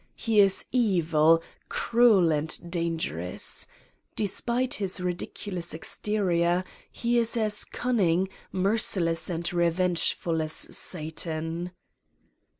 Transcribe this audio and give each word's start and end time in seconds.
He 0.15 0.39
is 0.39 0.65
evil, 0.71 1.43
cruel 1.69 2.31
and 2.31 2.71
dangerous. 2.71 3.67
Despite 4.15 4.73
his 4.73 4.99
ridiculous 4.99 5.75
exterior, 5.75 6.63
he 6.91 7.19
is 7.19 7.37
as 7.37 7.63
cunning, 7.63 8.27
merciless 8.51 9.29
and 9.29 9.53
revengeful 9.53 10.41
as 10.41 10.53
Satan!" 10.53 11.71